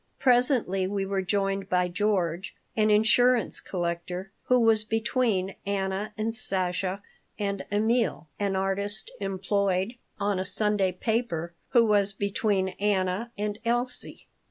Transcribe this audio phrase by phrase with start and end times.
[0.17, 7.03] Presently we were joined by George, an insurance collector, who was between Anna and Sasha,
[7.37, 14.27] and Emil, an artist employed on a Sunday paper, who was between Anna and Elsie.